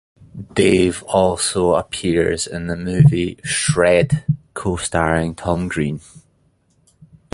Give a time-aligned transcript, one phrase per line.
[0.53, 4.23] Dave also appears in the movie "Shred",
[4.55, 5.99] costarring Tom Green.